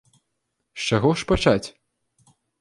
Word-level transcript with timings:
З 0.83 0.87
чаго 0.87 1.11
ж 1.23 1.27
пачаць? 1.33 1.67